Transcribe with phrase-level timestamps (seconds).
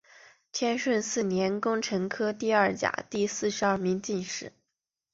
[0.51, 4.51] 天顺四年庚辰科第二甲第四十二名进士。